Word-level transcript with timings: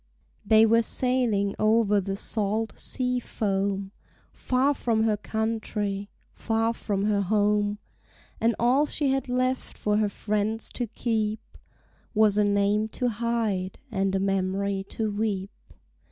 They 0.43 0.65
were 0.65 0.81
sailing 0.81 1.53
over 1.59 2.01
the 2.01 2.15
salt 2.15 2.75
sea 2.75 3.19
foam, 3.19 3.91
Far 4.33 4.73
from 4.73 5.03
her 5.03 5.15
country, 5.15 6.09
far 6.33 6.73
from 6.73 7.05
her 7.05 7.21
home; 7.21 7.77
And 8.39 8.55
all 8.57 8.87
she 8.87 9.11
had 9.11 9.29
left 9.29 9.77
for 9.77 9.97
her 9.97 10.09
friends 10.09 10.71
to 10.73 10.87
keep 10.87 11.39
Was 12.15 12.35
a 12.39 12.43
name 12.43 12.87
to 12.97 13.09
hide 13.09 13.77
and 13.91 14.15
a 14.15 14.19
memory 14.19 14.83
to 14.89 15.11
weep! 15.11 15.51